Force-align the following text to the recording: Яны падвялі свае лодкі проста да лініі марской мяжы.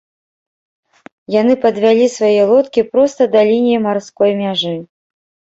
Яны 1.41 1.57
падвялі 1.65 2.07
свае 2.15 2.41
лодкі 2.53 2.85
проста 2.95 3.21
да 3.37 3.45
лініі 3.51 3.83
марской 3.87 4.31
мяжы. 4.45 4.75